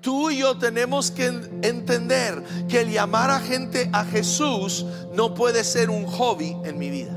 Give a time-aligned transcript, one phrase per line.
[0.00, 5.64] Tú y yo tenemos que entender que el llamar a gente a Jesús no puede
[5.64, 7.14] ser un hobby en mi vida.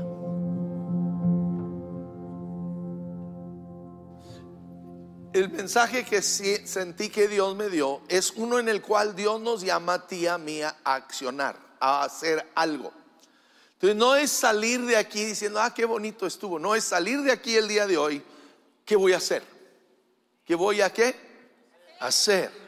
[5.32, 9.62] El mensaje que sentí que Dios me dio es uno en el cual Dios nos
[9.62, 12.92] llama a ti a mí a accionar, a hacer algo.
[13.74, 16.58] Entonces no es salir de aquí diciendo, ah, qué bonito estuvo.
[16.58, 18.22] No es salir de aquí el día de hoy,
[18.84, 19.42] ¿qué voy a hacer?
[20.44, 21.31] ¿Qué voy a qué?
[22.02, 22.62] Hacer.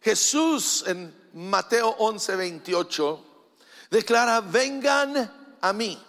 [0.00, 3.24] Jesús en Mateo 11, 28
[3.88, 6.02] declara, vengan a mí,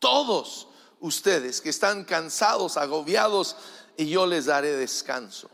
[0.00, 0.66] todos
[0.98, 3.56] ustedes que están cansados, agobiados,
[3.96, 5.48] y yo les daré descanso.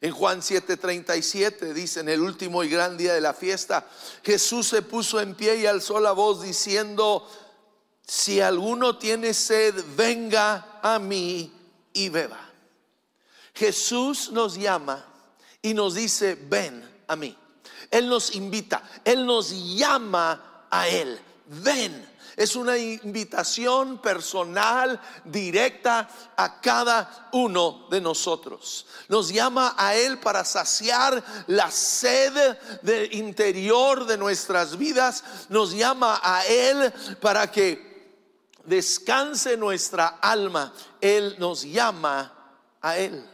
[0.00, 3.86] En Juan 7:37 dice, en el último y gran día de la fiesta,
[4.22, 7.28] Jesús se puso en pie y alzó la voz diciendo,
[8.06, 11.52] si alguno tiene sed, venga a mí
[11.92, 12.43] y beba.
[13.54, 15.04] Jesús nos llama
[15.62, 17.36] y nos dice, ven a mí.
[17.90, 21.18] Él nos invita, Él nos llama a Él.
[21.46, 22.14] Ven.
[22.36, 28.86] Es una invitación personal, directa a cada uno de nosotros.
[29.08, 35.22] Nos llama a Él para saciar la sed del interior de nuestras vidas.
[35.48, 38.18] Nos llama a Él para que
[38.64, 40.72] descanse nuestra alma.
[41.00, 42.32] Él nos llama
[42.82, 43.24] a Él.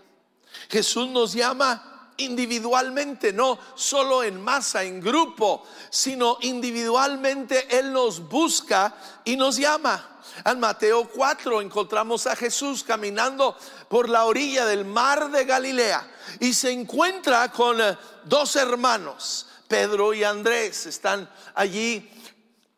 [0.68, 8.94] Jesús nos llama individualmente, no solo en masa, en grupo, sino individualmente Él nos busca
[9.24, 10.06] y nos llama.
[10.44, 13.56] En Mateo 4 encontramos a Jesús caminando
[13.88, 20.14] por la orilla del mar de Galilea y se encuentra con eh, dos hermanos, Pedro
[20.14, 20.86] y Andrés.
[20.86, 22.10] Están allí,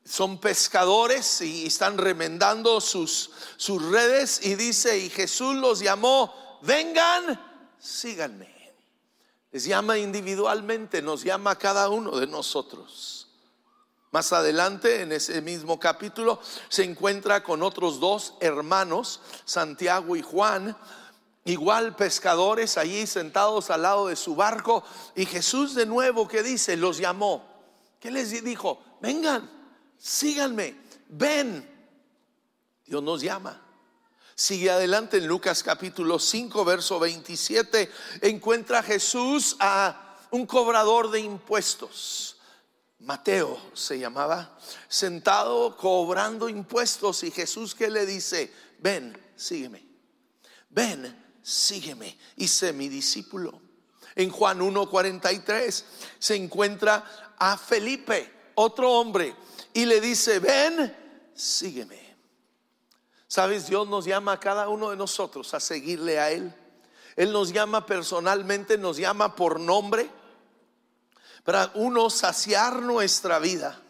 [0.05, 7.52] son pescadores y están remendando sus, sus redes y dice, y Jesús los llamó, vengan,
[7.83, 8.49] síganme.
[9.51, 13.29] Les llama individualmente, nos llama a cada uno de nosotros.
[14.13, 20.77] Más adelante, en ese mismo capítulo, se encuentra con otros dos hermanos, Santiago y Juan,
[21.45, 24.85] igual pescadores allí sentados al lado de su barco.
[25.17, 26.77] Y Jesús de nuevo, ¿qué dice?
[26.77, 27.45] Los llamó.
[27.99, 28.83] ¿Qué les dijo?
[29.01, 29.51] Vengan,
[29.99, 30.77] síganme,
[31.09, 31.69] ven.
[32.87, 33.61] Dios nos llama.
[34.35, 37.91] Sigue adelante en Lucas capítulo 5, verso 27.
[38.23, 42.37] Encuentra Jesús a un cobrador de impuestos.
[43.01, 44.57] Mateo se llamaba,
[44.89, 49.85] sentado cobrando impuestos y Jesús que le dice, ven, sígueme,
[50.71, 53.61] ven, sígueme y sé mi discípulo.
[54.15, 55.85] En Juan 1.43
[56.19, 59.35] se encuentra a Felipe, otro hombre,
[59.75, 60.97] y le dice, ven,
[61.35, 62.02] sígueme.
[63.33, 66.55] Sabes, Dios nos llama a cada uno de nosotros a seguirle a Él.
[67.17, 70.11] Él nos llama personalmente, nos llama por nombre,
[71.43, 73.81] para uno, saciar nuestra vida.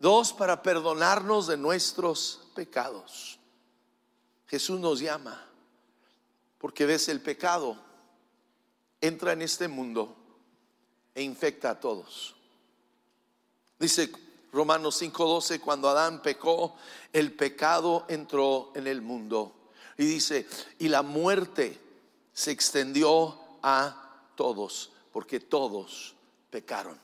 [0.00, 3.38] Dos, para perdonarnos de nuestros pecados.
[4.48, 5.40] Jesús nos llama,
[6.58, 7.76] porque ves el pecado,
[9.00, 10.16] entra en este mundo
[11.14, 12.34] e infecta a todos.
[13.78, 14.10] Dice
[14.52, 16.76] Romanos 5:12, cuando Adán pecó,
[17.12, 19.54] el pecado entró en el mundo.
[19.96, 20.46] Y dice,
[20.78, 21.78] y la muerte
[22.32, 26.14] se extendió a todos, porque todos
[26.50, 26.98] pecaron.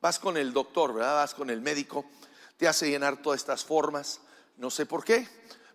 [0.00, 1.14] Vas con el doctor, ¿verdad?
[1.14, 2.04] Vas con el médico,
[2.56, 4.20] te hace llenar todas estas formas.
[4.58, 5.26] No sé por qué,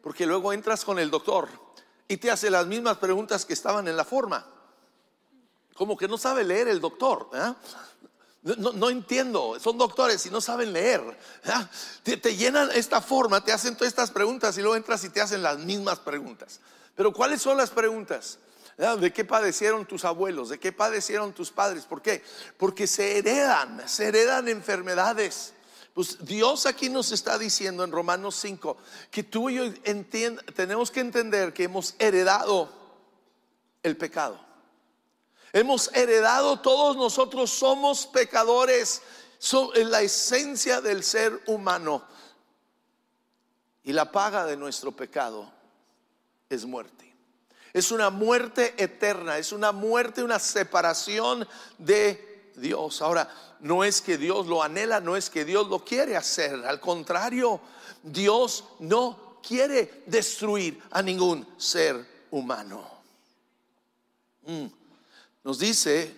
[0.01, 1.49] porque luego entras con el doctor
[2.07, 4.45] y te hace las mismas preguntas que estaban en la forma.
[5.73, 7.29] Como que no sabe leer el doctor.
[7.31, 7.57] ¿verdad?
[8.55, 11.01] No, entiendo, son doctores y no saben leer.
[12.03, 15.43] Te, llenan esta forma, te hacen todas estas preguntas y luego entras y te hacen
[15.43, 16.61] las mismas preguntas.
[16.95, 18.39] Pero ¿cuáles son las preguntas?
[18.77, 20.49] ¿De qué padecieron tus abuelos?
[20.49, 21.83] ¿De qué padecieron tus padres?
[21.85, 22.23] ¿Por qué?
[22.57, 25.53] Porque se heredan, se heredan enfermedades.
[25.93, 28.77] Pues Dios aquí nos está diciendo en Romanos 5
[29.11, 29.73] que tú y yo
[30.55, 32.71] tenemos que entender que hemos heredado
[33.83, 34.46] el pecado.
[35.57, 39.01] Hemos heredado, todos nosotros somos pecadores,
[39.73, 42.03] en la esencia del ser humano.
[43.83, 45.51] Y la paga de nuestro pecado
[46.47, 47.11] es muerte.
[47.73, 51.47] Es una muerte eterna, es una muerte, una separación
[51.79, 53.01] de Dios.
[53.01, 53.27] Ahora,
[53.59, 56.53] no es que Dios lo anhela, no es que Dios lo quiere hacer.
[56.67, 57.59] Al contrario,
[58.03, 62.87] Dios no quiere destruir a ningún ser humano.
[64.45, 64.67] Mm.
[65.47, 66.13] Nos dice,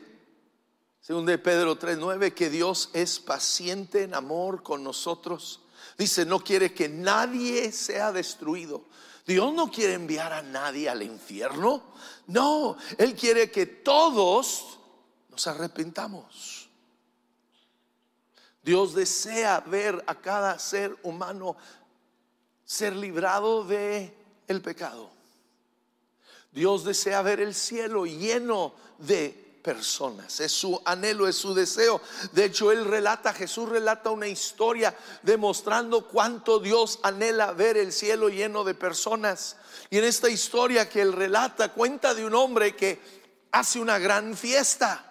[1.02, 5.62] según de Pedro 3:9, que Dios es paciente en amor con nosotros.
[6.00, 8.86] Dice, no quiere que nadie sea destruido.
[9.28, 11.94] Dios no quiere enviar a nadie al infierno.
[12.26, 14.80] No, Él quiere que todos
[15.30, 16.68] nos arrepentamos.
[18.64, 21.56] Dios desea ver a cada ser humano
[22.66, 24.12] ser librado de
[24.48, 25.19] el pecado.
[26.52, 30.40] Dios desea ver el cielo lleno de personas.
[30.40, 32.02] Es su anhelo, es su deseo.
[32.32, 38.30] De hecho, él relata, Jesús relata una historia demostrando cuánto Dios anhela ver el cielo
[38.30, 39.58] lleno de personas.
[39.90, 43.00] Y en esta historia que él relata, cuenta de un hombre que
[43.52, 45.06] hace una gran fiesta.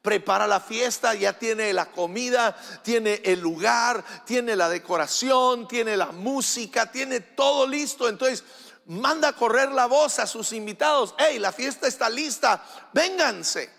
[0.00, 6.12] Prepara la fiesta, ya tiene la comida, tiene el lugar, tiene la decoración, tiene la
[6.12, 8.08] música, tiene todo listo.
[8.08, 8.44] Entonces
[8.88, 11.14] manda a correr la voz a sus invitados.
[11.18, 13.70] Hey, la fiesta está lista, vénganse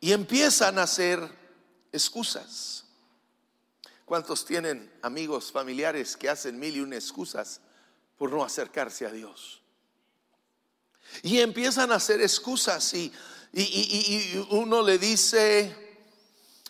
[0.00, 1.20] y empiezan a hacer
[1.92, 2.84] excusas.
[4.04, 7.60] ¿Cuántos tienen amigos, familiares que hacen mil y una excusas
[8.18, 9.62] por no acercarse a Dios?
[11.22, 13.12] Y empiezan a hacer excusas y,
[14.50, 15.98] uno le dice,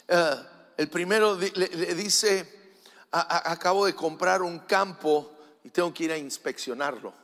[0.06, 0.34] eh,
[0.76, 2.76] el primero le, dice,
[3.10, 5.32] acabo de comprar un campo
[5.64, 7.19] y tengo que ir a inspeccionarlo.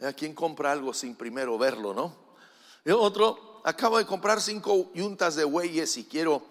[0.00, 2.14] ¿A quién compra algo sin primero verlo, no?
[2.94, 6.42] Otro, acabo de comprar cinco yuntas de bueyes y quiero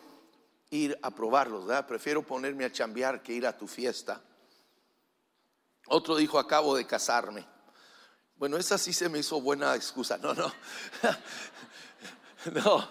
[0.70, 4.22] ir a probarlos, Prefiero ponerme a chambear que ir a tu fiesta.
[5.88, 7.48] Otro dijo, acabo de casarme.
[8.36, 10.18] Bueno, esa sí se me hizo buena excusa.
[10.18, 10.52] No, no.
[12.54, 12.90] no.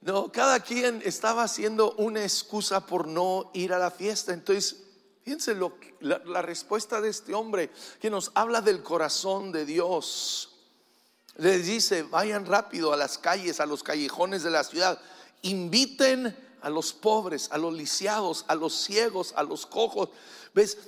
[0.00, 4.32] No, cada quien estaba haciendo una excusa por no ir a la fiesta.
[4.32, 4.84] Entonces,
[5.24, 7.70] fíjense lo, la, la respuesta de este hombre
[8.00, 10.52] que nos habla del corazón de Dios
[11.36, 15.00] les dice, vayan rápido a las calles, a los callejones de la ciudad,
[15.42, 20.10] inviten a los pobres, a los lisiados, a los ciegos, a los cojos.
[20.54, 20.78] ¿Ves?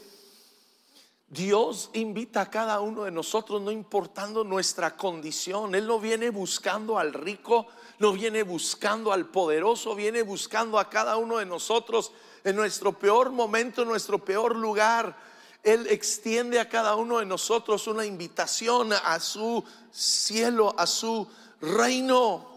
[1.35, 5.75] Dios invita a cada uno de nosotros, no importando nuestra condición.
[5.75, 7.67] Él no viene buscando al rico,
[7.99, 12.13] no viene buscando al poderoso, viene buscando a cada uno de nosotros
[12.45, 15.19] en nuestro peor momento, en nuestro peor lugar.
[15.65, 21.27] Él extiende a cada uno de nosotros una invitación a su cielo, a su
[21.61, 22.54] reino.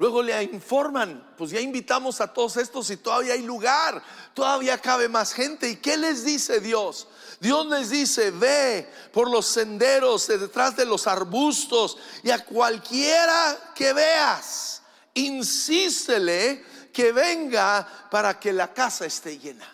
[0.00, 4.02] Luego le informan, pues ya invitamos a todos estos y todavía hay lugar,
[4.32, 5.68] todavía cabe más gente.
[5.68, 7.06] ¿Y qué les dice Dios?
[7.38, 13.92] Dios les dice, ve por los senderos, detrás de los arbustos y a cualquiera que
[13.92, 14.80] veas,
[15.12, 16.64] insístele
[16.94, 19.68] que venga para que la casa esté llena.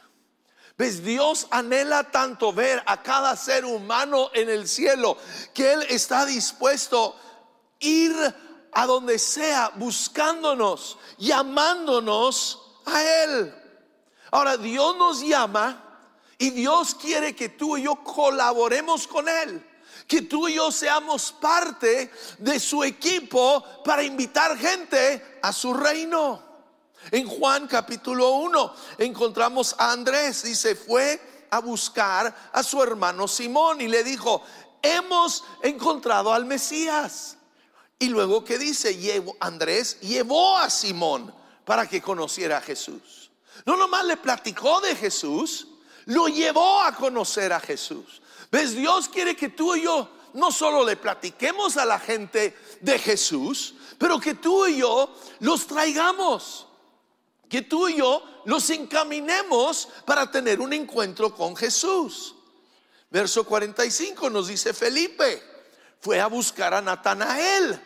[0.77, 1.05] ¿Ves?
[1.05, 5.19] Dios anhela tanto ver a cada ser humano en el cielo
[5.55, 7.27] que Él está dispuesto a
[7.79, 8.46] ir
[8.77, 13.55] a donde sea buscándonos, llamándonos a Él.
[14.31, 15.83] Ahora, Dios nos llama
[16.37, 19.67] y Dios quiere que tú y yo colaboremos con Él.
[20.07, 26.43] Que tú y yo seamos parte de su equipo para invitar gente a su reino.
[27.11, 33.81] En Juan capítulo 1 encontramos a Andrés, dice, fue a buscar a su hermano Simón
[33.81, 34.43] y le dijo,
[34.83, 37.36] hemos encontrado al Mesías.
[37.99, 41.35] Y luego que dice, Andrés llevó a Simón
[41.65, 43.31] para que conociera a Jesús.
[43.65, 45.69] No nomás le platicó de Jesús,
[46.07, 48.21] lo llevó a conocer a Jesús.
[48.51, 48.75] ¿Ves?
[48.75, 53.75] Dios quiere que tú y yo no solo le platiquemos a la gente de Jesús,
[53.99, 56.67] pero que tú y yo los traigamos
[57.49, 62.35] que tú y yo nos encaminemos para tener un encuentro con Jesús.
[63.11, 65.43] Verso 45 nos dice Felipe,
[66.01, 67.81] fue a buscar a Natanael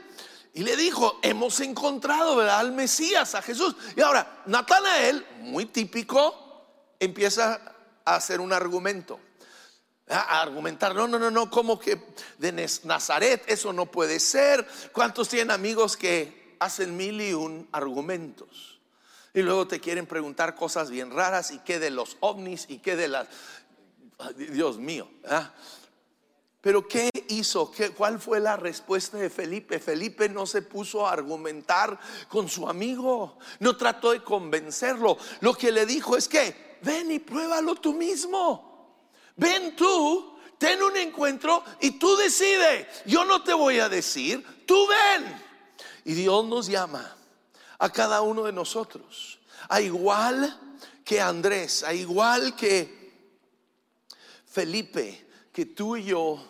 [0.52, 3.76] y le dijo, hemos encontrado al Mesías, a Jesús.
[3.97, 7.61] Y ahora, Natanael, muy típico, empieza
[8.05, 9.21] a hacer un argumento.
[10.09, 12.02] A argumentar, no, no, no, no, como que
[12.38, 14.67] de Nazaret, eso no puede ser.
[14.93, 18.81] ¿Cuántos tienen amigos que hacen mil y un argumentos?
[19.33, 22.97] Y luego te quieren preguntar cosas bien raras y qué de los ovnis y qué
[22.97, 23.29] de las...
[24.37, 25.09] Dios mío.
[25.29, 25.52] ¿ah?
[26.61, 27.71] Pero ¿qué hizo?
[27.71, 29.79] ¿Qué, ¿Cuál fue la respuesta de Felipe?
[29.79, 35.17] Felipe no se puso a argumentar con su amigo, no trató de convencerlo.
[35.41, 38.71] Lo que le dijo es que, ven y pruébalo tú mismo.
[39.37, 42.89] Ven tú, ten un encuentro y tú decide.
[43.07, 45.43] Yo no te voy a decir, tú ven.
[46.05, 47.17] Y Dios nos llama
[47.79, 49.39] a cada uno de nosotros.
[49.69, 50.59] A igual
[51.05, 53.01] que Andrés, a igual que
[54.47, 56.50] Felipe, que tú y yo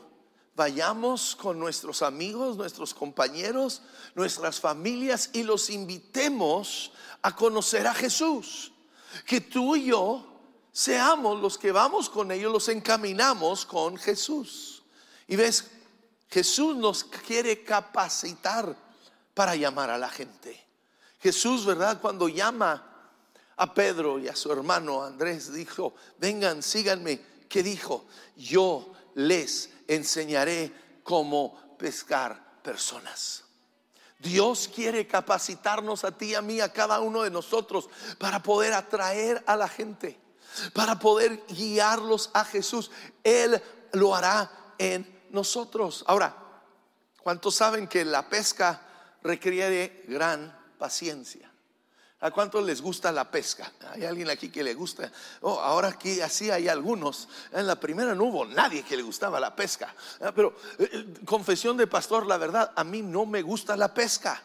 [0.61, 3.81] vayamos con nuestros amigos, nuestros compañeros,
[4.15, 8.71] nuestras familias y los invitemos a conocer a Jesús.
[9.25, 10.23] Que tú y yo
[10.71, 14.83] seamos los que vamos con ellos, los encaminamos con Jesús.
[15.29, 15.65] Y ves,
[16.29, 18.77] Jesús nos quiere capacitar
[19.33, 20.63] para llamar a la gente.
[21.21, 22.03] Jesús, ¿verdad?
[22.03, 22.87] Cuando llama
[23.57, 27.19] a Pedro y a su hermano Andrés, dijo, vengan, síganme.
[27.49, 28.05] ¿Qué dijo?
[28.37, 33.45] Yo les enseñaré cómo pescar personas.
[34.19, 39.43] Dios quiere capacitarnos a ti, a mí, a cada uno de nosotros para poder atraer
[39.47, 40.21] a la gente,
[40.75, 42.91] para poder guiarlos a Jesús.
[43.25, 43.61] Él
[43.93, 46.05] lo hará en nosotros.
[46.07, 46.37] Ahora,
[47.23, 48.83] ¿cuántos saben que la pesca
[49.23, 51.50] requiere gran paciencia?
[52.23, 53.73] ¿A cuántos les gusta la pesca?
[53.93, 55.11] ¿Hay alguien aquí que le gusta?
[55.41, 57.29] Oh, ahora aquí así hay algunos.
[57.51, 59.95] En la primera no hubo nadie que le gustaba la pesca.
[60.21, 63.95] Ah, pero eh, eh, confesión de pastor, la verdad, a mí no me gusta la
[63.95, 64.43] pesca.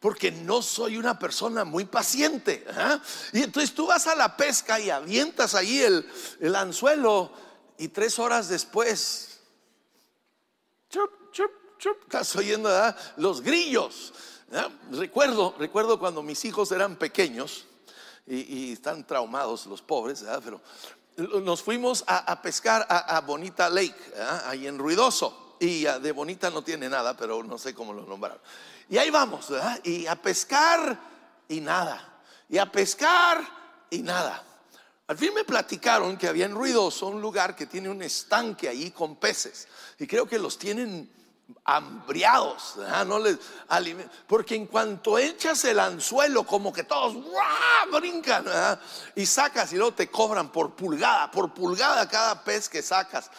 [0.00, 2.64] Porque no soy una persona muy paciente.
[2.70, 2.98] ¿ah?
[3.34, 6.08] Y entonces tú vas a la pesca y avientas ahí el,
[6.40, 7.30] el anzuelo
[7.76, 9.38] y tres horas después,
[10.88, 12.70] chup, chup, chup, estás oyendo
[13.16, 14.14] los grillos.
[14.90, 17.66] Recuerdo, recuerdo cuando mis hijos eran pequeños
[18.26, 20.60] y, están traumados los pobres, pero
[21.42, 23.96] nos fuimos a, pescar a, Bonita Lake,
[24.46, 25.56] ahí en Ruidoso.
[25.60, 28.38] Y de Bonita no tiene nada, pero no sé cómo lo nombraron.
[28.88, 29.48] Y ahí vamos,
[29.82, 30.98] y a pescar
[31.48, 32.20] y nada.
[32.48, 33.40] Y a pescar
[33.90, 34.44] y nada.
[35.08, 38.90] Al fin me platicaron que había en Ruidoso un lugar que tiene un estanque ahí
[38.90, 39.66] con peces.
[39.98, 41.10] Y creo que los tienen
[41.64, 42.76] hambriados,
[43.06, 43.38] no les
[44.26, 47.16] porque en cuanto echas el anzuelo, como que todos
[47.92, 48.44] brincan
[49.14, 53.30] y sacas y luego te cobran por pulgada, por pulgada cada pez que sacas.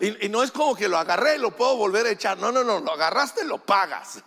[0.00, 2.64] Y, no es como que lo agarré y lo puedo volver a echar, no, no,
[2.64, 4.20] no, lo agarraste, lo pagas.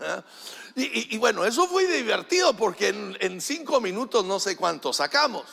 [0.76, 5.46] Y, bueno, eso fue divertido porque en, en cinco minutos no sé cuánto sacamos,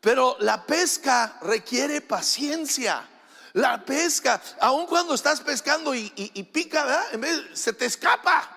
[0.00, 3.06] pero la pesca requiere paciencia.
[3.54, 6.08] La pesca, aun cuando estás pescando y,
[6.52, 8.56] pica, En vez, se te escapa.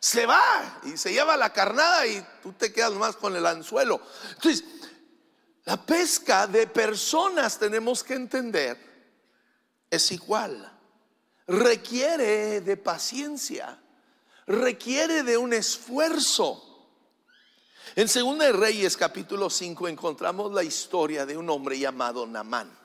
[0.00, 4.00] Se va y se lleva la carnada y tú te quedas más con el anzuelo.
[4.34, 4.64] Entonces,
[5.64, 8.78] la pesca de personas tenemos que entender
[9.90, 10.72] es igual.
[11.48, 13.80] Requiere de paciencia,
[14.46, 16.64] requiere de un esfuerzo.
[17.96, 22.77] En 2 Reyes capítulo 5 encontramos la historia de un hombre llamado Namán.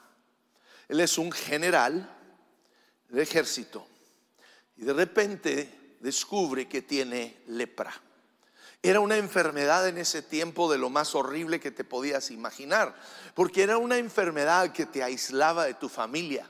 [0.88, 2.10] Él es un general
[3.10, 3.86] de ejército
[4.76, 7.94] y de repente descubre que tiene lepra.
[8.82, 12.94] Era una enfermedad en ese tiempo de lo más horrible que te podías imaginar,
[13.34, 16.50] porque era una enfermedad que te aislaba de tu familia.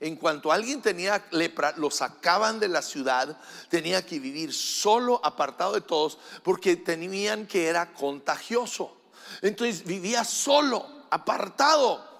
[0.00, 3.38] En cuanto alguien tenía lepra, lo sacaban de la ciudad,
[3.68, 8.96] tenía que vivir solo, apartado de todos, porque temían que era contagioso.
[9.42, 12.13] Entonces vivía solo, apartado.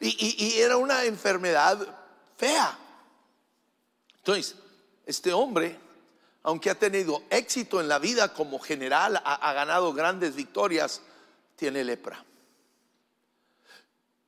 [0.00, 1.78] Y, era una enfermedad
[2.36, 2.78] fea.
[4.16, 4.56] Entonces,
[5.06, 5.78] este hombre,
[6.42, 11.02] aunque ha tenido éxito en la vida como general, ha, ganado grandes victorias,
[11.56, 12.24] tiene lepra.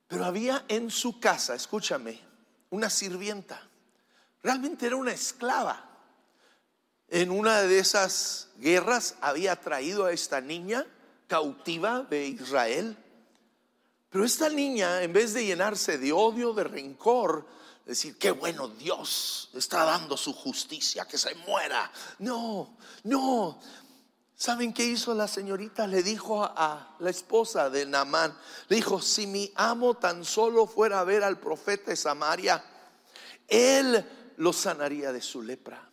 [0.09, 2.21] Pero había en su casa, escúchame,
[2.71, 3.63] una sirvienta.
[4.43, 5.87] Realmente era una esclava.
[7.09, 10.87] En una de esas guerras había traído a esta niña
[11.27, 12.97] cautiva de Israel
[14.11, 17.47] pero esta niña, en vez de llenarse de odio, de rencor,
[17.87, 21.91] decir, qué bueno Dios está dando su justicia, que se muera.
[22.19, 23.61] No, no.
[24.35, 25.87] ¿Saben qué hizo la señorita?
[25.87, 28.37] Le dijo a la esposa de Naamán,
[28.69, 32.65] le dijo, si mi amo tan solo fuera a ver al profeta de Samaria,
[33.47, 34.05] él
[34.39, 35.90] lo sanaría de su lepra.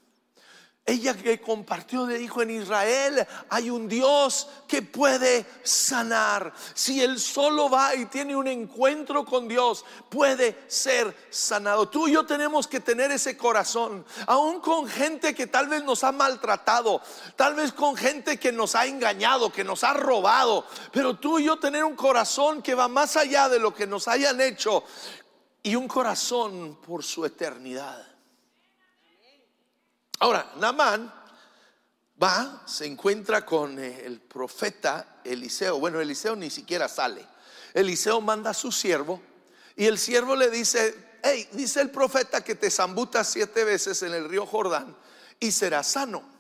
[0.90, 6.54] Ella que compartió le dijo en Israel, hay un Dios que puede sanar.
[6.74, 11.90] Si él solo va y tiene un encuentro con Dios, puede ser sanado.
[11.90, 16.06] Tú y yo tenemos que tener ese corazón, aún con gente que tal vez nos
[16.06, 17.02] ha maltratado,
[17.36, 21.44] tal vez con gente que nos ha engañado, que nos ha robado, pero tú y
[21.44, 24.86] yo tener un corazón que va más allá de lo que nos hayan hecho
[25.64, 28.17] y un corazón por su eternidad.
[30.20, 31.14] Ahora, Namán
[32.22, 35.80] va, se encuentra con eh, el profeta Eliseo.
[35.80, 37.26] Bueno, Eliseo ni siquiera sale.
[37.74, 39.22] Eliseo manda a su siervo
[39.76, 44.14] y el siervo le dice, hey, dice el profeta que te zambutas siete veces en
[44.14, 44.96] el río Jordán
[45.40, 46.37] y serás sano.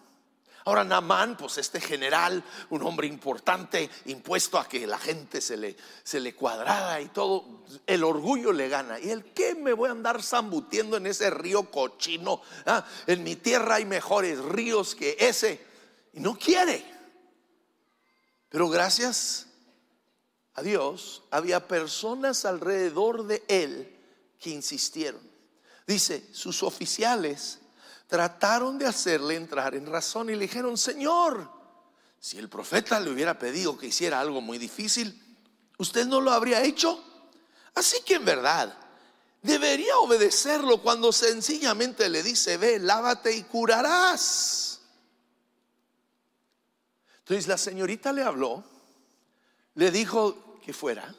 [0.67, 5.77] Ahora Namán, pues este general, un hombre importante, impuesto a que la gente se le,
[6.03, 8.99] se le cuadrara y todo, el orgullo le gana.
[8.99, 12.41] ¿Y el qué me voy a andar zambutiendo en ese río cochino?
[12.65, 15.65] Ah, en mi tierra hay mejores ríos que ese.
[16.11, 16.83] Y no quiere.
[18.49, 19.47] Pero gracias
[20.53, 23.97] a Dios, había personas alrededor de él
[24.37, 25.21] que insistieron.
[25.87, 27.59] Dice, sus oficiales
[28.07, 31.51] trataron de hacerle entrar en razón y le dijeron, Señor,
[32.19, 35.21] si el profeta le hubiera pedido que hiciera algo muy difícil,
[35.77, 37.03] ¿usted no lo habría hecho?
[37.75, 38.75] Así que en verdad,
[39.41, 44.81] debería obedecerlo cuando sencillamente le dice, ve, lávate y curarás.
[47.19, 48.63] Entonces la señorita le habló,
[49.75, 51.13] le dijo que fuera.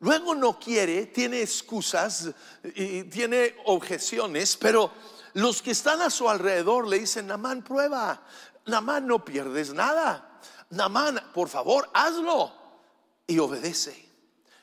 [0.00, 2.30] Luego no quiere, tiene excusas
[2.74, 4.92] y tiene objeciones, pero
[5.34, 8.22] los que están a su alrededor le dicen, Namán, prueba,
[8.66, 10.40] Namán, no pierdes nada.
[10.70, 12.52] Namán, por favor, hazlo.
[13.26, 14.08] Y obedece.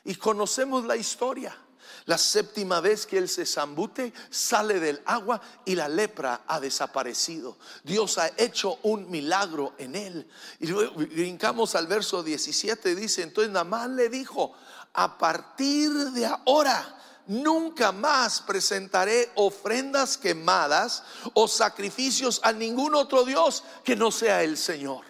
[0.04, 1.56] Y conocemos la historia.
[2.04, 7.58] La séptima vez que él se zambute, sale del agua y la lepra ha desaparecido.
[7.84, 10.30] Dios ha hecho un milagro en él.
[10.58, 14.54] Y luego brincamos al verso 17, dice, entonces Namán le dijo,
[14.94, 16.98] a partir de ahora,
[17.28, 21.04] nunca más presentaré ofrendas quemadas
[21.34, 25.04] o sacrificios a ningún otro Dios que no sea el Señor.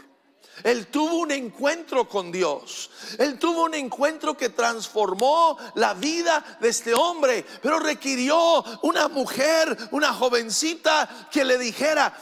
[0.64, 2.90] Él tuvo un encuentro con Dios.
[3.18, 9.76] Él tuvo un encuentro que transformó la vida de este hombre, pero requirió una mujer,
[9.92, 12.12] una jovencita que le dijera,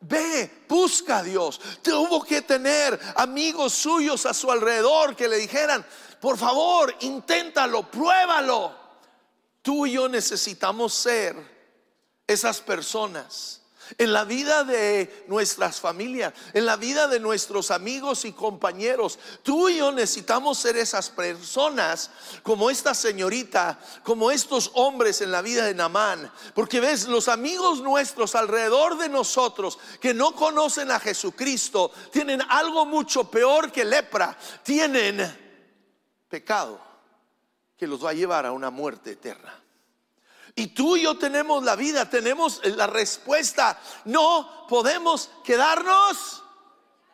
[0.00, 1.60] ve, busca a Dios.
[1.82, 5.84] Tuvo que tener amigos suyos a su alrededor que le dijeran,
[6.20, 8.77] por favor, inténtalo, pruébalo.
[9.62, 11.36] Tú y yo necesitamos ser
[12.26, 13.58] esas personas
[13.96, 19.18] en la vida de nuestras familias, en la vida de nuestros amigos y compañeros.
[19.42, 22.10] Tú y yo necesitamos ser esas personas
[22.42, 26.30] como esta señorita, como estos hombres en la vida de Namán.
[26.54, 32.84] Porque ves, los amigos nuestros alrededor de nosotros que no conocen a Jesucristo tienen algo
[32.84, 35.46] mucho peor que lepra, tienen
[36.28, 36.87] pecado
[37.78, 39.62] que los va a llevar a una muerte eterna.
[40.54, 43.80] Y tú y yo tenemos la vida, tenemos la respuesta.
[44.04, 46.42] No podemos quedarnos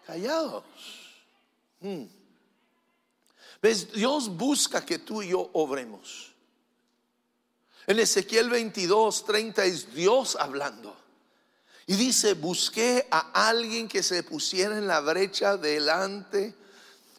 [0.07, 0.65] callados.
[1.81, 2.05] Hmm.
[3.61, 3.93] ¿Ves?
[3.93, 6.33] Dios busca que tú y yo obremos.
[7.87, 10.97] En Ezequiel 22, 30 es Dios hablando.
[11.87, 16.55] Y dice, busqué a alguien que se pusiera en la brecha delante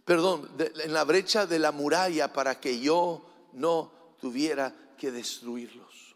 [0.06, 6.16] perdón, en la brecha de la muralla para que yo no tuviera que destruirlos.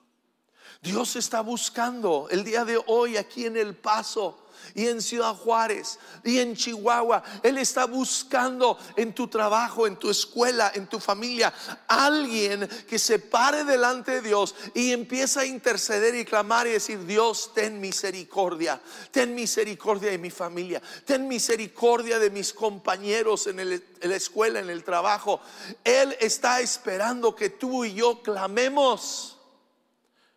[0.82, 4.46] Dios está buscando el día de hoy aquí en el paso
[4.76, 7.24] y en Ciudad Juárez y en Chihuahua.
[7.44, 11.54] Él está buscando en tu trabajo, en tu escuela, en tu familia,
[11.88, 17.06] alguien que se pare delante de Dios y empieza a interceder y clamar y decir,
[17.06, 23.82] Dios, ten misericordia, ten misericordia de mi familia, ten misericordia de mis compañeros en, en
[24.02, 25.42] la escuela, en el trabajo.
[25.84, 29.36] Él está esperando que tú y yo clamemos.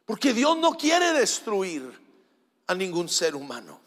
[0.05, 2.01] Porque Dios no quiere destruir
[2.67, 3.82] a ningún ser humano.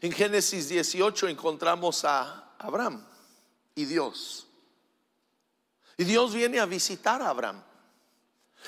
[0.00, 3.04] En Génesis 18 encontramos a Abraham
[3.74, 4.46] y Dios.
[5.96, 7.62] Y Dios viene a visitar a Abraham.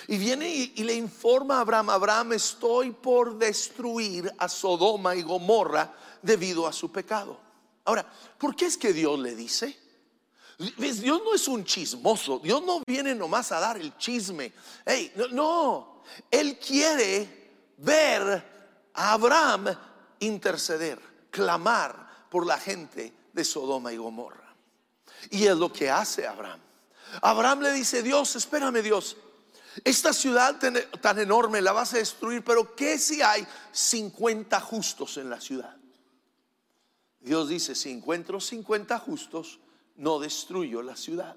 [0.06, 5.92] Y viene y, le informa a Abraham, Abraham, estoy por destruir a Sodoma y Gomorra
[6.22, 7.38] debido a su pecado.
[7.84, 9.76] Ahora, ¿por qué es que Dios le dice?
[10.76, 14.52] Dios no es un chismoso, Dios no viene nomás a dar el chisme.
[15.32, 19.68] No, Él quiere ver a Abraham
[20.20, 24.54] interceder clamar por la gente de Sodoma y Gomorra.
[25.30, 26.60] Y es lo que hace Abraham.
[27.22, 29.16] Abraham le dice, Dios, espérame Dios,
[29.84, 30.58] esta ciudad
[31.00, 35.76] tan enorme la vas a destruir, pero ¿qué si hay 50 justos en la ciudad?
[37.20, 39.60] Dios dice, si encuentro 50 justos,
[39.96, 41.36] no destruyo la ciudad.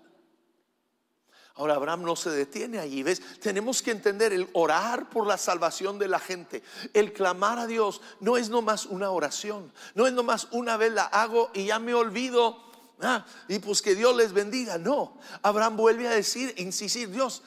[1.55, 3.21] Ahora Abraham no se detiene allí, ¿ves?
[3.39, 8.01] Tenemos que entender el orar por la salvación de la gente, el clamar a Dios
[8.19, 11.93] no es nomás una oración, no es nomás una vez la hago y ya me
[11.93, 12.57] olvido,
[13.01, 15.17] ah, y pues que Dios les bendiga, no.
[15.41, 17.43] Abraham vuelve a decir, insistir, Dios,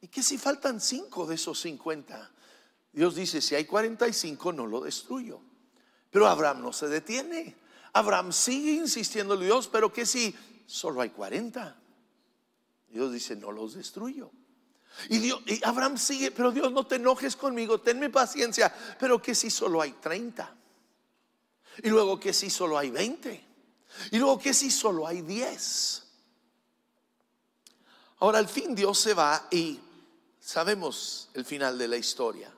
[0.00, 2.30] ¿y qué si faltan cinco de esos cincuenta?
[2.92, 5.40] Dios dice, si hay 45 no lo destruyo.
[6.10, 7.56] Pero Abraham no se detiene.
[7.92, 11.76] Abraham sigue insistiendo, Dios, pero ¿qué si solo hay 40?
[12.94, 14.30] Dios dice, no los destruyo.
[15.08, 15.32] Y,
[15.64, 18.72] Abraham sigue, pero Dios no te enojes conmigo, tenme paciencia.
[19.00, 20.56] Pero que si solo hay 30.
[21.82, 23.44] Y luego que si solo hay 20.
[24.12, 26.02] Y luego que si solo hay 10.
[28.20, 29.80] Ahora al fin Dios se va y
[30.38, 32.52] sabemos el final de la historia.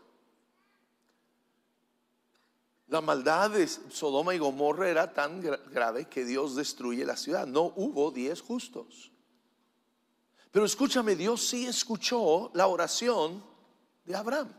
[2.89, 7.47] La maldad de Sodoma y Gomorra era tan grave que Dios destruye la ciudad.
[7.47, 9.13] No hubo diez justos.
[10.57, 13.45] Pero escúchame, Dios sí escuchó la oración
[14.07, 14.51] de Abraham.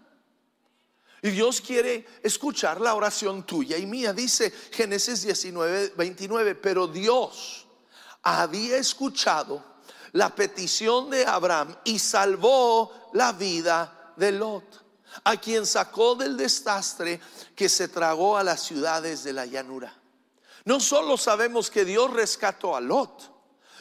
[1.23, 4.13] Y Dios quiere escuchar la oración tuya y mía.
[4.13, 7.65] Dice Génesis 19, 29, pero Dios
[8.21, 9.63] había escuchado
[10.11, 14.85] la petición de Abraham y salvó la vida de Lot,
[15.23, 17.19] a quien sacó del desastre
[17.55, 19.99] que se tragó a las ciudades de la llanura.
[20.63, 23.36] No solo sabemos que Dios rescató a Lot,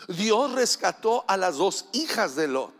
[0.09, 2.75] Dios rescató a las dos hijas de Lot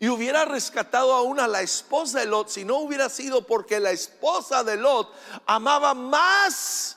[0.00, 3.90] y hubiera rescatado aún a la esposa de Lot si no hubiera sido porque la
[3.90, 5.12] esposa de Lot
[5.46, 6.96] amaba más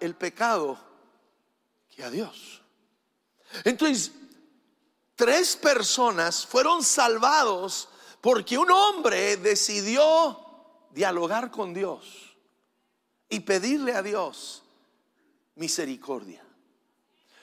[0.00, 0.78] el pecado
[1.88, 2.62] que a Dios.
[3.64, 4.12] Entonces,
[5.14, 7.88] tres personas fueron salvados
[8.20, 10.38] porque un hombre decidió
[10.90, 12.36] dialogar con Dios
[13.28, 14.62] y pedirle a Dios
[15.54, 16.47] misericordia.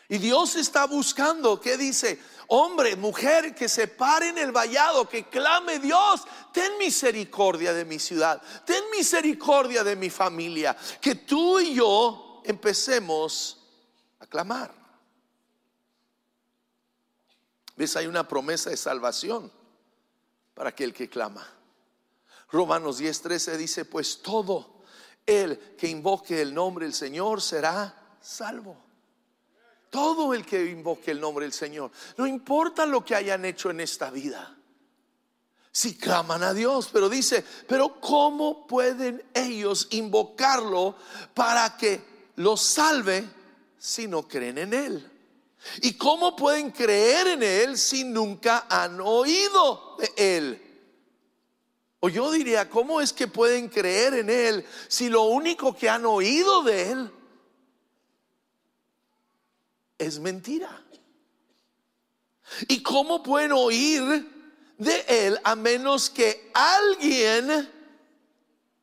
[0.08, 2.22] Y Dios está buscando, ¿qué dice?
[2.48, 6.22] Hombre, mujer, que se pare en el vallado, que clame Dios,
[6.54, 13.66] ten misericordia de mi ciudad, ten misericordia de mi familia, que tú y yo empecemos
[14.20, 14.72] a clamar.
[17.76, 17.96] ¿Ves?
[17.96, 19.52] Hay una promesa de salvación
[20.54, 21.46] para aquel que clama.
[22.52, 24.84] Romanos 10:13 dice, pues todo
[25.26, 28.85] el que invoque el nombre del Señor será salvo.
[29.90, 33.80] Todo el que invoque el nombre del Señor, no importa lo que hayan hecho en
[33.80, 34.56] esta vida.
[35.72, 40.96] Si claman a Dios, pero dice, pero ¿cómo pueden ellos invocarlo
[41.34, 42.02] para que
[42.38, 43.28] los salve
[43.78, 45.12] si no creen en Él?
[45.82, 50.62] ¿Y cómo pueden creer en Él si nunca han oído de Él?
[52.00, 56.06] O yo diría, ¿cómo es que pueden creer en Él si lo único que han
[56.06, 57.12] oído de Él
[59.98, 60.84] es mentira.
[62.68, 64.04] ¿Y cómo pueden oír
[64.78, 67.70] de Él a menos que alguien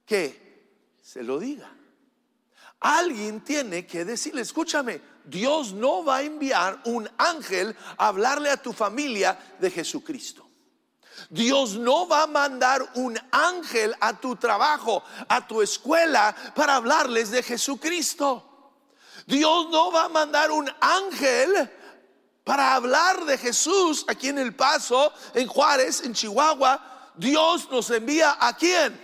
[0.05, 1.73] que se lo diga?
[2.81, 8.61] Alguien tiene que decirle, escúchame, Dios no va a enviar un ángel a hablarle a
[8.61, 10.49] tu familia de Jesucristo.
[11.31, 17.31] Dios no va a mandar un ángel a tu trabajo, a tu escuela, para hablarles
[17.31, 18.52] de Jesucristo.
[19.27, 21.71] Dios no va a mandar un ángel
[22.45, 27.11] para hablar de Jesús aquí en El Paso, en Juárez, en Chihuahua.
[27.15, 29.01] Dios nos envía a quién?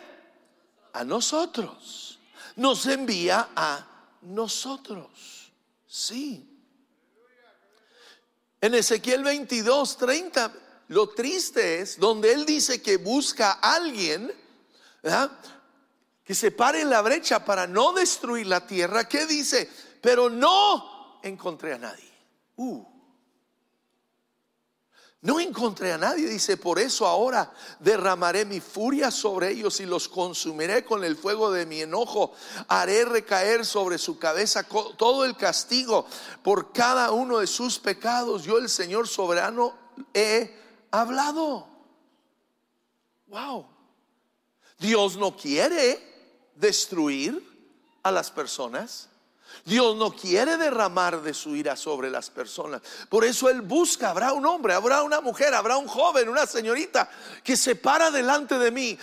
[0.93, 2.19] A nosotros.
[2.57, 3.87] Nos envía a
[4.23, 5.53] nosotros.
[5.87, 6.45] Sí.
[8.61, 10.53] En Ezequiel 22, 30,
[10.89, 14.33] lo triste es donde él dice que busca a alguien
[16.25, 19.09] que se pare en la brecha para no destruir la tierra.
[19.09, 19.71] ¿Qué dice?
[20.01, 22.13] Pero no encontré a nadie.
[22.57, 22.85] Uh.
[25.21, 30.09] No encontré a nadie, dice, por eso ahora derramaré mi furia sobre ellos y los
[30.09, 32.33] consumiré con el fuego de mi enojo.
[32.69, 36.07] Haré recaer sobre su cabeza todo el castigo
[36.45, 38.45] por cada uno de sus pecados.
[38.45, 39.75] Yo el Señor soberano
[40.15, 40.57] he
[40.93, 41.67] hablado.
[43.27, 43.67] Wow.
[44.79, 46.01] Dios no quiere
[46.55, 47.43] destruir
[48.05, 49.09] a las personas.
[49.65, 52.81] Dios no quiere derramar de su ira sobre las personas.
[53.09, 57.09] Por eso Él busca, habrá un hombre, habrá una mujer, habrá un joven, una señorita
[57.45, 58.99] que se para delante de mí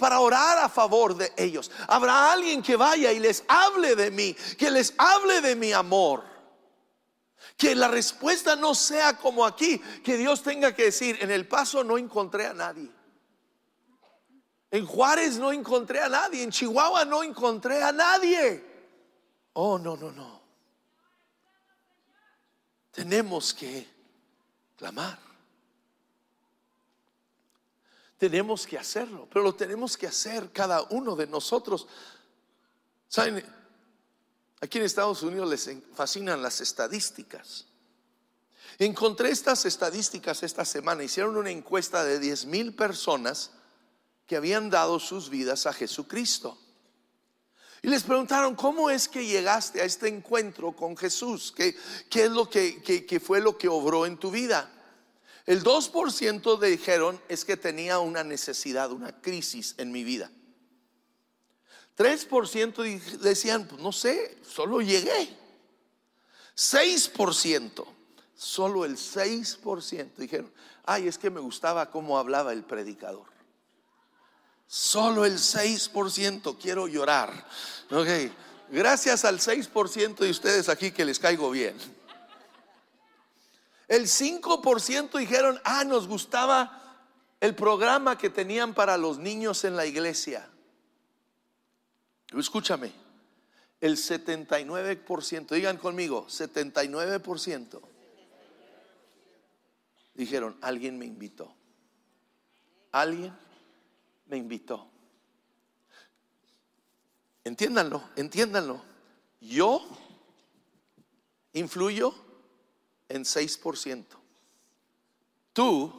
[0.00, 1.70] para orar a favor de ellos.
[1.86, 6.24] Habrá alguien que vaya y les hable de mí, que les hable de mi amor.
[7.56, 11.84] Que la respuesta no sea como aquí, que Dios tenga que decir, en el paso
[11.84, 12.90] no encontré a nadie.
[14.70, 18.69] En Juárez no encontré a nadie, en Chihuahua no encontré a nadie.
[19.54, 20.40] Oh, no, no, no.
[22.92, 23.86] Tenemos que
[24.76, 25.18] clamar.
[28.18, 31.86] Tenemos que hacerlo, pero lo tenemos que hacer cada uno de nosotros.
[33.08, 33.42] ¿Saben?
[34.60, 37.66] Aquí en Estados Unidos les fascinan las estadísticas.
[38.78, 41.02] Encontré estas estadísticas esta semana.
[41.02, 43.52] Hicieron una encuesta de 10 mil personas
[44.26, 46.58] que habían dado sus vidas a Jesucristo.
[47.82, 51.52] Y les preguntaron, ¿cómo es que llegaste a este encuentro con Jesús?
[51.56, 51.74] ¿Qué,
[52.10, 54.70] qué es lo que, fue lo que obró en tu vida?
[55.46, 60.30] El 2% dijeron es que tenía una necesidad, una crisis en mi vida.
[61.96, 65.36] 3% decían, pues no sé, solo llegué.
[66.54, 67.86] 6%,
[68.36, 70.52] solo el 6% dijeron,
[70.84, 73.29] ay, es que me gustaba cómo hablaba el predicador.
[74.72, 77.44] Solo el 6% quiero llorar.
[77.90, 78.06] Ok,
[78.70, 81.76] gracias al 6% de ustedes aquí que les caigo bien.
[83.88, 87.02] El 5% dijeron, ah, nos gustaba
[87.40, 90.48] el programa que tenían para los niños en la iglesia.
[92.38, 92.92] Escúchame,
[93.80, 97.80] el 79%, digan conmigo, 79%
[100.14, 101.52] dijeron, alguien me invitó.
[102.92, 103.36] Alguien
[104.30, 104.88] me invitó.
[107.44, 108.82] Entiéndanlo, entiéndanlo.
[109.40, 109.86] Yo
[111.52, 112.14] influyo
[113.08, 114.04] en 6%.
[115.52, 115.92] Tú,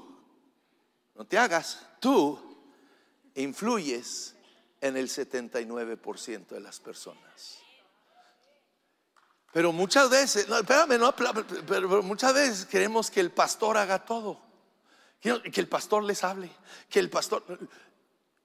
[1.16, 2.40] no te hagas, tú
[3.36, 4.36] influyes
[4.80, 7.58] en el 79% de las personas.
[9.52, 14.40] Pero muchas veces, no, espérame, no, pero muchas veces queremos que el pastor haga todo.
[15.20, 16.50] Que el pastor les hable,
[16.90, 17.44] que el pastor...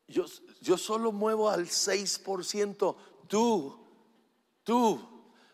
[0.09, 0.25] Yo,
[0.61, 2.97] yo solo muevo al 6%.
[3.27, 3.77] Tú,
[4.63, 5.01] tú,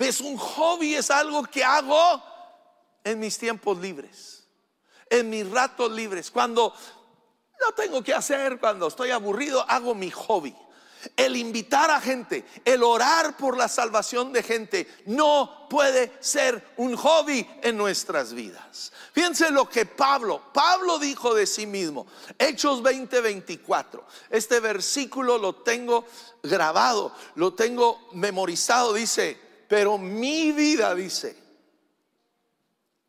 [0.00, 0.20] ¿Ves?
[0.20, 2.20] Un hobby es algo que hago
[3.04, 4.48] en mis tiempos libres,
[5.08, 6.74] en mis ratos libres, cuando
[7.60, 10.56] no tengo que hacer, cuando estoy aburrido, hago mi hobby
[11.16, 16.96] el invitar a gente, el orar por la salvación de gente, no puede ser un
[16.96, 18.92] hobby en nuestras vidas.
[19.12, 22.06] Fíjense lo que Pablo, Pablo dijo de sí mismo,
[22.38, 24.04] Hechos 20, 24.
[24.30, 26.06] Este versículo lo tengo
[26.42, 29.38] grabado, lo tengo memorizado, dice,
[29.68, 31.36] pero mi vida, dice,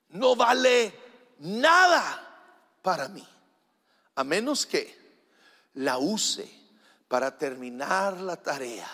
[0.09, 0.93] no vale
[1.39, 2.19] nada
[2.81, 3.27] para mí,
[4.15, 5.03] a menos que
[5.75, 6.62] la use
[7.13, 8.89] para terminar la tarea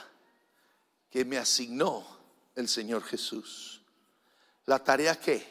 [1.10, 2.05] que me asignó
[2.53, 3.82] el Señor Jesús.
[4.65, 5.47] La tarea que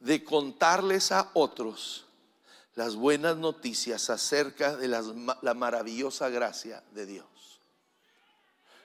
[0.00, 2.06] de contarles a otros
[2.76, 7.60] las buenas noticias acerca de la maravillosa gracia de Dios.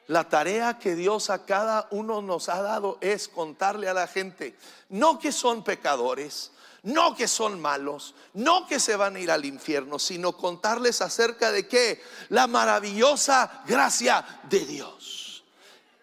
[0.08, 4.54] La tarea que Dios a cada uno nos ha dado es contarle a la gente,
[4.90, 6.52] no que son pecadores,
[6.84, 11.52] no que son malos, no que se van a ir al infierno, sino contarles acerca
[11.52, 12.02] de qué?
[12.30, 15.44] La maravillosa gracia de Dios.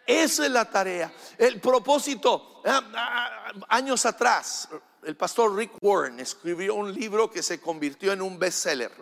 [0.07, 1.13] Esa es la tarea.
[1.37, 4.69] El propósito, ah, ah, años atrás,
[5.03, 8.93] el pastor Rick Warren escribió un libro que se convirtió en un bestseller,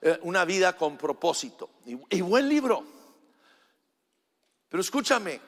[0.00, 1.70] eh, una vida con propósito.
[1.86, 2.84] Y, buen libro.
[4.68, 5.40] Pero escúchame,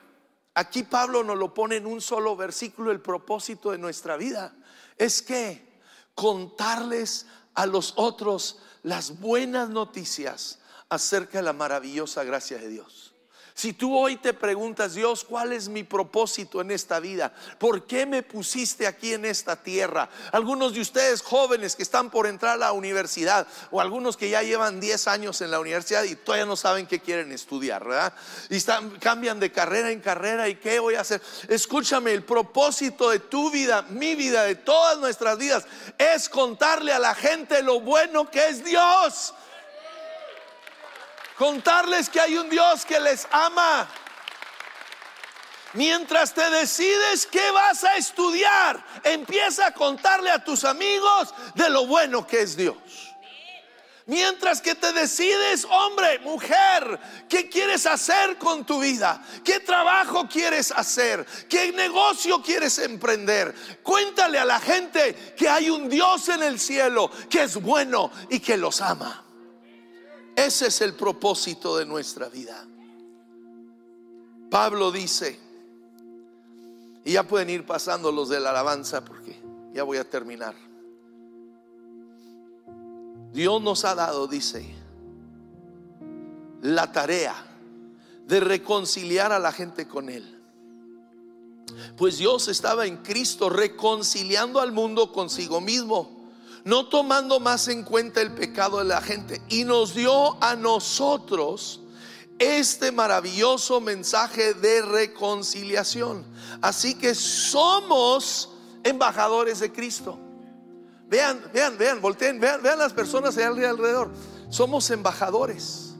[0.54, 4.54] aquí Pablo nos lo pone en un solo versículo el propósito de nuestra vida
[5.02, 5.80] es que
[6.14, 13.11] contarles a los otros las buenas noticias acerca de la maravillosa gracia de Dios.
[13.54, 17.32] Si tú hoy te preguntas, Dios, ¿cuál es mi propósito en esta vida?
[17.58, 20.08] ¿Por qué me pusiste aquí en esta tierra?
[20.32, 24.42] Algunos de ustedes jóvenes que están por entrar a la universidad o algunos que ya
[24.42, 28.14] llevan 10 años en la universidad y todavía no saben qué quieren estudiar, ¿verdad?
[28.48, 28.58] Y
[28.98, 31.20] cambian de carrera en carrera y qué voy a hacer.
[31.48, 35.66] Escúchame, el propósito de tu vida, mi vida, de todas nuestras vidas
[35.98, 39.34] es contarle a la gente lo bueno que es Dios.
[41.36, 43.88] Contarles que hay un Dios que les ama.
[45.74, 51.86] Mientras te decides qué vas a estudiar, empieza a contarle a tus amigos de lo
[51.86, 52.76] bueno que es Dios.
[54.06, 59.22] Mientras que te decides, hombre, mujer, ¿qué quieres hacer con tu vida?
[59.44, 61.24] ¿Qué trabajo quieres hacer?
[61.48, 63.54] ¿Qué negocio quieres emprender?
[63.82, 68.40] Cuéntale a la gente que hay un Dios en el cielo que es bueno y
[68.40, 69.24] que los ama.
[70.34, 72.66] Ese es el propósito de nuestra vida.
[74.50, 75.38] Pablo dice,
[77.04, 79.36] y ya pueden ir pasando los de la alabanza porque
[79.72, 80.54] ya voy a terminar.
[83.32, 84.74] Dios nos ha dado, dice,
[86.60, 87.34] la tarea
[88.26, 90.38] de reconciliar a la gente con Él.
[91.96, 96.21] Pues Dios estaba en Cristo reconciliando al mundo consigo mismo
[96.64, 99.42] no tomando más en cuenta el pecado de la gente.
[99.48, 101.80] Y nos dio a nosotros
[102.38, 106.24] este maravilloso mensaje de reconciliación.
[106.60, 108.50] Así que somos
[108.84, 110.18] embajadores de Cristo.
[111.08, 114.10] Vean, vean, vean, volteen, vean, vean las personas allá alrededor.
[114.48, 115.94] Somos embajadores.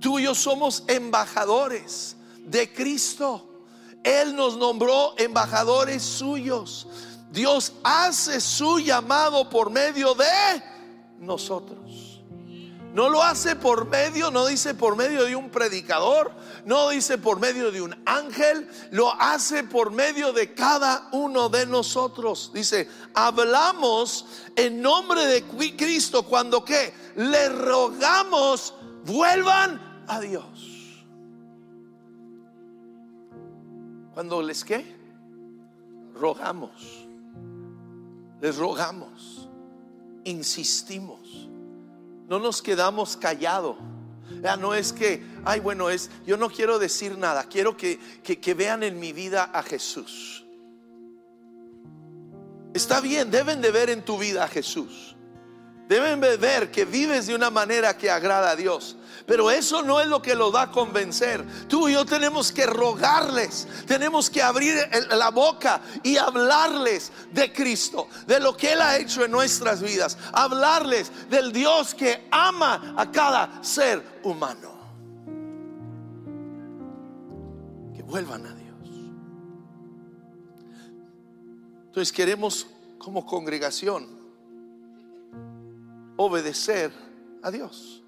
[0.00, 3.64] Tú y yo somos embajadores de Cristo.
[4.04, 6.86] Él nos nombró embajadores suyos.
[7.36, 10.24] Dios hace su llamado por medio de
[11.18, 12.22] nosotros.
[12.94, 16.32] No lo hace por medio, no dice por medio de un predicador,
[16.64, 21.66] no dice por medio de un ángel, lo hace por medio de cada uno de
[21.66, 22.52] nosotros.
[22.54, 24.24] Dice, hablamos
[24.56, 25.42] en nombre de
[25.76, 28.72] Cristo cuando que le rogamos
[29.04, 31.04] vuelvan a Dios.
[34.14, 34.96] Cuando les que
[36.14, 37.05] rogamos
[38.40, 39.48] les rogamos,
[40.24, 41.48] insistimos,
[42.28, 43.76] no nos quedamos callados.
[44.42, 48.54] Ya no es que, ay, bueno, es, yo no quiero decir nada, quiero que, que
[48.54, 50.44] vean en mi vida a Jesús.
[52.74, 55.15] Está bien, deben de ver en tu vida a Jesús.
[55.88, 58.96] Deben de ver que vives de una manera que agrada a Dios.
[59.24, 61.44] Pero eso no es lo que lo va a convencer.
[61.68, 64.76] Tú y yo tenemos que rogarles, tenemos que abrir
[65.10, 70.18] la boca y hablarles de Cristo, de lo que Él ha hecho en nuestras vidas.
[70.32, 74.74] Hablarles del Dios que ama a cada ser humano.
[77.94, 78.66] Que vuelvan a Dios.
[81.86, 82.66] Entonces queremos
[82.98, 84.25] como congregación
[86.16, 86.92] obedecer
[87.42, 88.02] a Dios.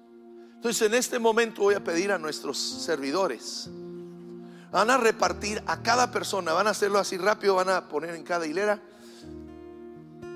[0.55, 3.69] Entonces en este momento voy a pedir a nuestros servidores.
[4.71, 8.23] Van a repartir a cada persona, van a hacerlo así rápido, van a poner en
[8.23, 8.81] cada hilera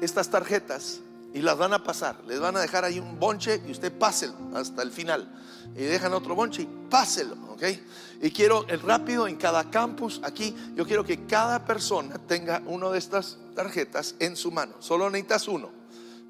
[0.01, 1.01] estas tarjetas
[1.33, 2.23] y las van a pasar.
[2.25, 5.27] Les van a dejar ahí un bonche y usted páselo hasta el final.
[5.75, 7.63] Y dejan otro bonche y páselo, ¿ok?
[8.21, 12.91] Y quiero el rápido en cada campus aquí, yo quiero que cada persona tenga uno
[12.91, 14.75] de estas tarjetas en su mano.
[14.79, 15.82] Solo necesitas uno.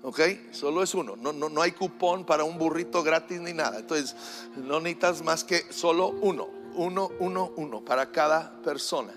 [0.04, 0.20] ¿Ok?
[0.52, 3.80] Solo es uno, no, no, no hay cupón para un burrito gratis ni nada.
[3.80, 4.16] Entonces,
[4.58, 9.13] no necesitas más que solo uno, uno, uno, uno, para cada persona.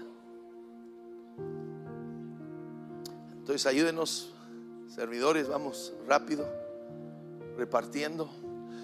[3.32, 4.30] Entonces, ayúdenos,
[4.94, 6.48] servidores, vamos rápido,
[7.56, 8.30] repartiendo.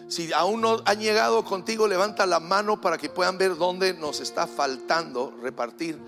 [0.09, 4.21] Si aún no han llegado contigo, levanta la mano para que puedan ver dónde nos
[4.21, 5.99] está faltando repartir.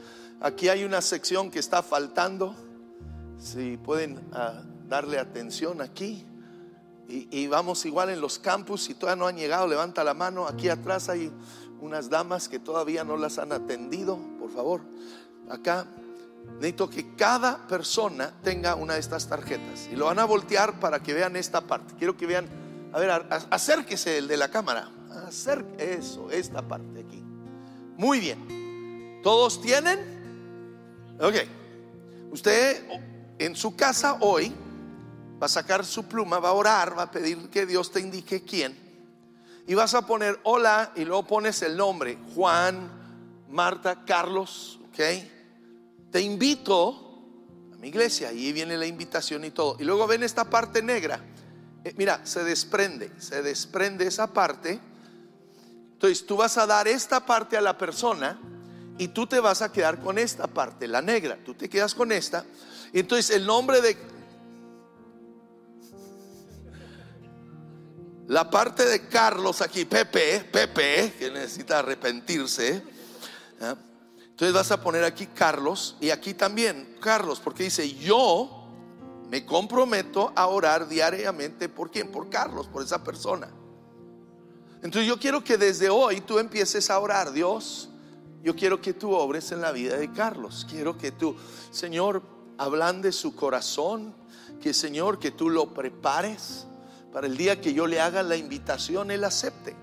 [0.40, 2.54] Aquí hay una sección que está faltando.
[3.38, 6.25] Si pueden ah, darle atención aquí.
[7.07, 10.47] Y, vamos igual en los campus, si todavía no han llegado, levanta la mano.
[10.47, 11.31] Aquí atrás hay
[11.81, 14.81] unas damas que todavía no las han atendido, por favor.
[15.51, 15.87] Acá
[16.55, 19.88] necesito que cada persona tenga una de estas tarjetas.
[19.92, 21.94] Y lo van a voltear para que vean esta parte.
[21.99, 22.49] Quiero que vean,
[22.92, 23.11] a ver,
[23.51, 24.90] acérquese el de la cámara.
[25.79, 27.23] Eso, esta parte aquí.
[27.97, 29.20] Muy bien.
[29.23, 29.99] ¿Todos tienen?
[31.20, 31.35] Ok.
[32.31, 32.83] Usted
[33.38, 34.53] en su casa hoy
[35.40, 38.42] va a sacar su pluma, va a orar, va a pedir que Dios te indique
[38.42, 38.77] quién.
[39.66, 42.90] Y vas a poner hola y luego pones el nombre, Juan,
[43.49, 45.01] Marta, Carlos, ¿ok?
[46.11, 47.23] Te invito
[47.73, 49.77] a mi iglesia, ahí viene la invitación y todo.
[49.81, 51.20] Y luego ven esta parte negra.
[51.83, 54.79] Eh, mira, se desprende, se desprende esa parte.
[55.92, 58.38] Entonces tú vas a dar esta parte a la persona
[58.99, 61.38] y tú te vas a quedar con esta parte, la negra.
[61.44, 62.44] Tú te quedas con esta.
[62.92, 63.97] Y entonces el nombre de
[68.28, 72.82] La parte de Carlos aquí, Pepe, Pepe, que necesita arrepentirse.
[74.18, 78.66] Entonces vas a poner aquí Carlos y aquí también Carlos, porque dice, yo
[79.28, 83.50] me comprometo a orar diariamente por quién, por Carlos, por esa persona.
[84.82, 87.90] Entonces yo quiero que desde hoy tú empieces a orar, Dios,
[88.42, 90.66] yo quiero que tú obres en la vida de Carlos.
[90.68, 91.37] Quiero que tú,
[91.70, 92.22] Señor,
[92.58, 94.14] hablan de su corazón,
[94.62, 96.66] que Señor, que tú lo prepares
[97.14, 99.77] para el día que yo le haga la invitación, él acepte.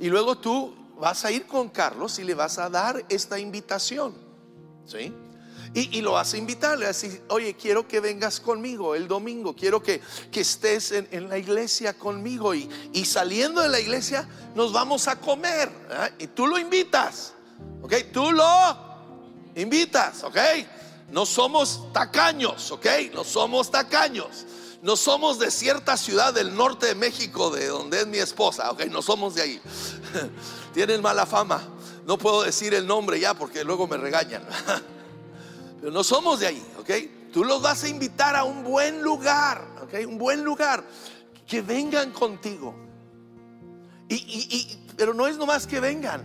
[0.00, 4.12] Y luego tú vas a ir con Carlos y le vas a dar esta invitación.
[4.86, 5.14] ¿Sí?
[5.72, 9.06] Y, lo vas a invitar, le vas a decir, oye, quiero que vengas conmigo el
[9.06, 10.00] domingo, quiero que,
[10.32, 15.70] estés en, la iglesia conmigo y, y, saliendo de la iglesia nos vamos a comer.
[16.18, 17.34] Y tú lo invitas,
[17.82, 17.94] ¿ok?
[18.12, 18.44] Tú lo
[19.54, 20.38] invitas, ¿ok?
[21.12, 22.86] No somos tacaños, ¿ok?
[23.14, 24.44] No somos tacaños.
[24.82, 28.86] No somos de cierta ciudad del norte de México, de donde es mi esposa, ok,
[28.86, 29.60] no somos de ahí.
[30.74, 31.62] Tienen mala fama.
[32.06, 34.44] No puedo decir el nombre ya porque luego me regañan.
[35.80, 36.90] Pero no somos de ahí, ok.
[37.32, 40.84] Tú los vas a invitar a un buen lugar, ok, un buen lugar.
[41.46, 42.74] Que vengan contigo.
[44.08, 46.24] Y, pero no es nomás que vengan.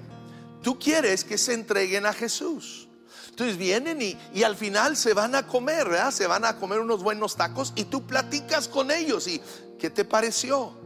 [0.64, 2.88] Tú quieres que se entreguen a Jesús.
[3.32, 6.12] Entonces vienen y, al final se van a comer, ¿verdad?
[6.12, 9.42] Se van a comer unos buenos tacos y tú platicas con ellos y
[9.80, 10.80] ¿qué te pareció?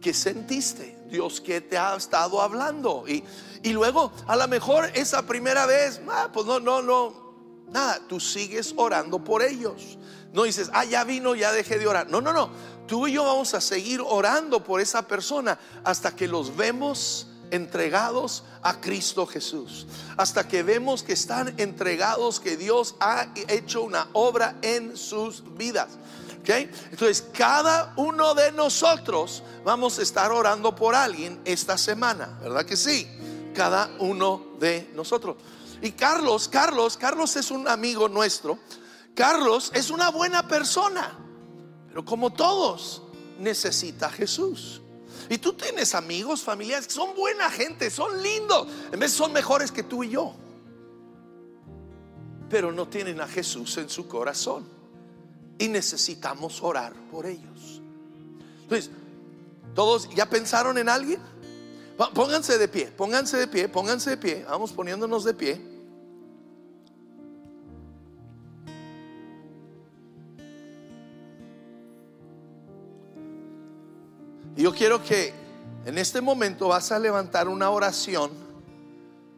[0.00, 0.98] qué sentiste?
[1.08, 3.04] Dios, ¿qué te ha estado hablando?
[3.06, 3.22] Y,
[3.62, 7.34] y luego, a lo mejor esa primera vez, ah, pues no, no, no,
[7.68, 9.98] nada, tú sigues orando por ellos.
[10.32, 12.08] No dices, ah, ya vino, ya dejé de orar.
[12.10, 12.50] No, no, no.
[12.88, 18.42] Tú y yo vamos a seguir orando por esa persona hasta que los vemos entregados
[18.62, 19.86] a Cristo Jesús.
[20.16, 25.90] Hasta que vemos que están entregados, que Dios ha hecho una obra en sus vidas.
[26.44, 32.76] Entonces, cada uno de nosotros vamos a estar orando por alguien esta semana, ¿verdad que
[32.76, 33.06] sí?
[33.54, 35.36] Cada uno de nosotros.
[35.80, 38.58] Y Carlos, Carlos, Carlos es un amigo nuestro.
[39.14, 41.16] Carlos es una buena persona,
[41.88, 43.02] pero como todos,
[43.38, 44.81] necesita Jesús.
[45.28, 49.70] Y tú tienes amigos, familiares que son buena gente, son lindos, en vez son mejores
[49.70, 50.34] que tú y yo.
[52.48, 54.68] Pero no tienen a Jesús en su corazón
[55.58, 57.80] y necesitamos orar por ellos.
[58.62, 58.90] Entonces,
[59.74, 61.20] ¿todos ya pensaron en alguien?
[62.14, 64.44] Pónganse de pie, pónganse de pie, pónganse de pie.
[64.48, 65.71] Vamos poniéndonos de pie.
[74.62, 75.32] Yo quiero que
[75.84, 78.30] en este momento vas a levantar una oración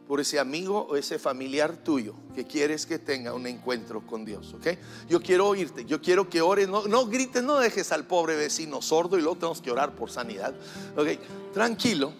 [0.07, 4.53] por ese amigo o ese familiar tuyo que quieres que tenga un encuentro con Dios,
[4.53, 4.77] ¿ok?
[5.09, 8.83] Yo quiero oírte, yo quiero que ores, no, no grites, no dejes al pobre vecino
[8.83, 10.53] sordo y luego tenemos que orar por sanidad,
[10.95, 11.07] ¿ok?
[11.55, 12.13] Tranquilo,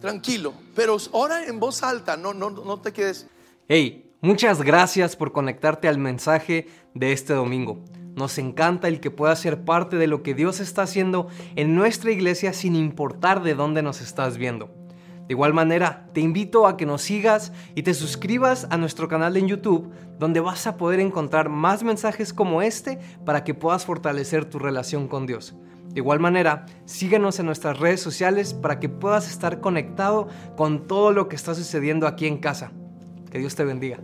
[0.00, 3.26] tranquilo, pero ora en voz alta, no, no, no te quedes.
[3.66, 7.80] Hey, muchas gracias por conectarte al mensaje de este domingo.
[8.16, 12.10] Nos encanta el que puedas ser parte de lo que Dios está haciendo en nuestra
[12.10, 14.70] iglesia sin importar de dónde nos estás viendo.
[15.28, 19.36] De igual manera, te invito a que nos sigas y te suscribas a nuestro canal
[19.36, 24.46] en YouTube, donde vas a poder encontrar más mensajes como este para que puedas fortalecer
[24.46, 25.54] tu relación con Dios.
[25.88, 31.12] De igual manera, síguenos en nuestras redes sociales para que puedas estar conectado con todo
[31.12, 32.72] lo que está sucediendo aquí en casa.
[33.30, 33.98] Que Dios te bendiga.